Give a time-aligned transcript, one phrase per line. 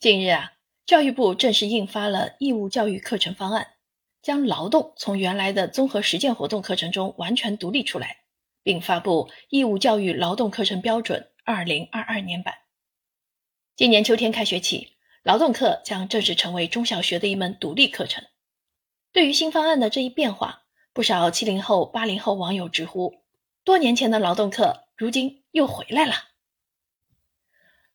[0.00, 0.54] 近日啊，
[0.86, 3.74] 教育部正式印发了义务教育课程方案，
[4.22, 8.22] 将劳动从原来的综合实践活动课程中完全独立出来，
[8.62, 12.54] 并发布《义务教育劳动课程标准（二零二二年版）》。
[13.76, 18.24] 今年秋天开学起，劳动课将正式成为中小学的一门独立课程。
[19.12, 20.62] 对于新方案的这一变化，
[20.94, 23.22] 不少七零后、八零后网友直呼：
[23.64, 26.14] 多年前的劳动课，如今又回来了。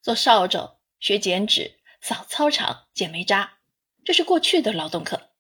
[0.04, 1.80] 做扫帚、学剪纸。
[2.08, 3.54] 扫操场、捡煤渣，
[4.04, 5.32] 这是过去的劳动课。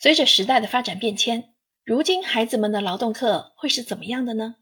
[0.00, 4.56] 随着时代的发展变迁，如今孩子们的劳动课会是怎么样的呢？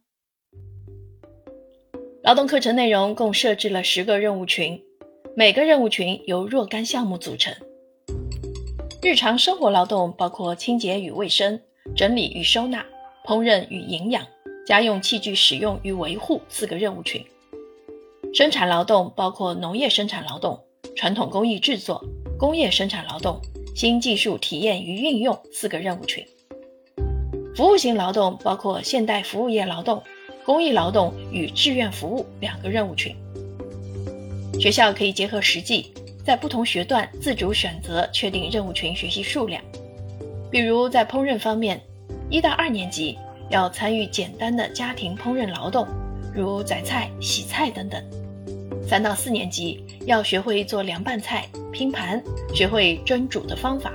[2.23, 4.83] 劳动课程内容共设置了十个任务群，
[5.34, 7.57] 每个任务群由若干项目组成。
[9.01, 11.59] 日常生活劳动包括清洁与卫生、
[11.97, 12.84] 整理与收纳、
[13.25, 14.27] 烹饪与营养、
[14.67, 17.25] 家用器具使用与维护四个任务群。
[18.34, 20.67] 生产劳动包括农业生产劳动。
[20.97, 22.05] 传统工艺制作、
[22.39, 23.41] 工业生产劳动、
[23.75, 26.25] 新技术体验与运用四个任务群；
[27.56, 30.03] 服务型劳动包括现代服务业劳动、
[30.45, 33.14] 公益劳动与志愿服务两个任务群。
[34.59, 35.92] 学校可以结合实际，
[36.25, 39.62] 在不同学段自主选择确定任务群学习数量。
[40.51, 41.81] 比如在烹饪方面，
[42.29, 43.17] 一到二年级
[43.48, 45.86] 要参与简单的家庭烹饪劳动，
[46.34, 48.03] 如宰菜、洗菜等等。
[48.86, 52.23] 三到四年级要学会做凉拌菜、拼盘，
[52.55, 53.93] 学会蒸煮的方法，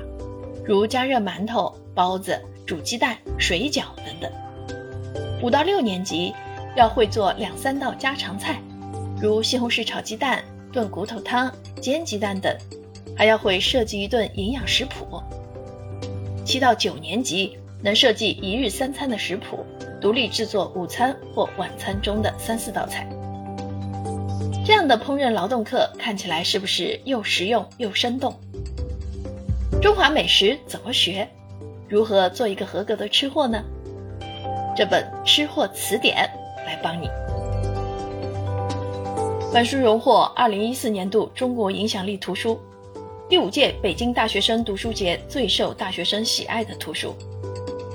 [0.63, 4.31] 如加热馒头、包子、煮鸡蛋、水饺等等。
[5.41, 6.33] 五到六年级
[6.75, 8.61] 要会做两三道家常菜，
[9.19, 12.55] 如西红柿炒鸡蛋、炖骨头汤、煎鸡蛋等，
[13.17, 15.21] 还要会设计一顿营养食谱。
[16.45, 19.65] 七到九年级能设计一日三餐的食谱，
[19.99, 23.09] 独立制作午餐或晚餐中的三四道菜。
[24.65, 28.33] 这样的烹饪劳动课看起来是不是又实用又生动？
[29.79, 31.29] 中华美食怎么学？
[31.87, 33.63] 如何做一个合格的吃货呢？
[34.75, 36.27] 这本《吃货词典》
[36.65, 37.07] 来帮你。
[39.53, 42.59] 本书荣获二零一四年度中国影响力图书，
[43.29, 47.13] 第五届北京大学生读书节最受大学生喜爱的图书，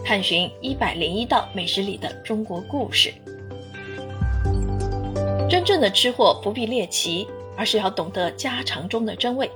[0.04, 3.12] 探寻一百零一道美食里的中国故事。
[5.50, 9.50] 真正的吃货不必猎奇，而是要懂得家常中的真味。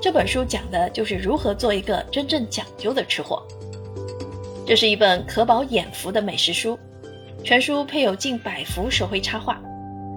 [0.00, 3.44] 这本书讲的就是如何做一个真正讲究的吃货。
[4.64, 6.78] 这是一本可饱眼福的美食书，
[7.42, 9.60] 全书配有近百幅手绘插画，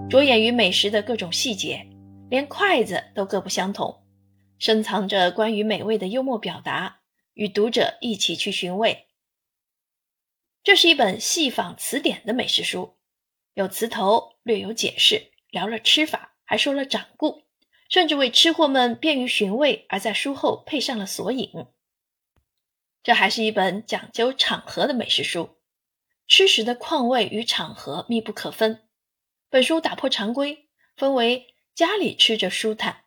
[0.08, 1.84] 着眼于美食的各种细节，
[2.30, 4.04] 连筷子都各不相同，
[4.60, 7.00] 深藏着关于美味的幽默表达，
[7.34, 9.08] 与读者一起去寻味。
[10.64, 12.99] 这是一本细仿词典的美食书。
[13.54, 17.44] 有词头，略有解释，聊了吃法，还说了掌故，
[17.90, 21.66] 甚至为吃货们便于寻味而在书后配上了索引。
[23.04, 25.58] 这还是一本讲究场合的美食书，
[26.28, 28.88] 吃食的况味与场合密不可分。
[29.50, 33.06] 本书打破常规，分为家里吃着舒坦、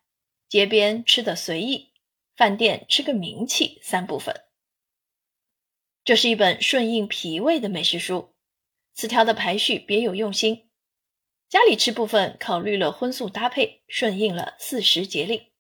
[0.48, 1.92] 街边吃的随意、
[2.36, 4.42] 饭店吃个名气三部分。
[6.04, 8.31] 这是一本顺应脾胃的美食书。
[8.94, 10.70] 词条的排序别有用心，
[11.48, 15.53] 家里吃部分考虑了荤素搭配，顺应了四时节令；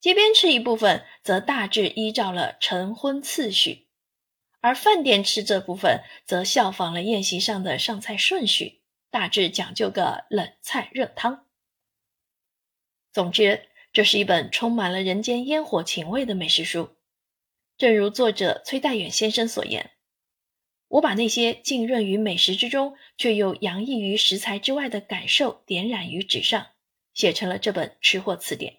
[0.00, 3.88] 街边吃一部分则大致依照了晨昏次序，
[4.60, 11.46] 而饭店吃这部分则效仿了宴席上的上菜顺序，大致讲究个冷菜热汤。
[13.12, 16.96] 总之，这是一本充满了人间烟火情味的美食书，
[17.76, 19.95] 正如作者崔代远先生所言。
[20.88, 26.68] 我把那些浸润于美食之中，却又洋溢于食材之外的感受点染于纸上，
[27.12, 28.78] 写成了这本吃货词典，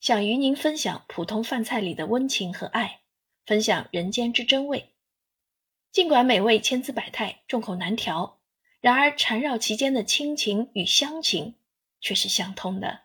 [0.00, 3.00] 想与您分享普通饭菜里的温情和爱，
[3.46, 4.94] 分享人间之真味。
[5.90, 8.40] 尽管美味千姿百态，众口难调，
[8.80, 11.54] 然而缠绕其间的亲情与乡情
[12.00, 13.03] 却是相通的。